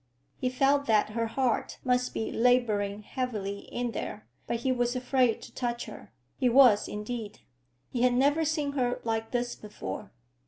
He 0.35 0.49
felt 0.49 0.87
that 0.87 1.09
her 1.11 1.27
heart 1.27 1.77
must 1.85 2.11
be 2.11 2.31
laboring 2.31 3.03
heavily 3.03 3.71
in 3.71 3.91
there, 3.91 4.25
but 4.47 4.61
he 4.61 4.71
was 4.71 4.95
afraid 4.95 5.43
to 5.43 5.53
touch 5.53 5.85
her; 5.85 6.11
he 6.37 6.49
was, 6.49 6.87
indeed. 6.87 7.41
He 7.91 8.01
had 8.01 8.15
never 8.15 8.43
seen 8.43 8.71
her 8.71 8.99
like 9.03 9.29
this 9.29 9.53
before. 9.53 10.11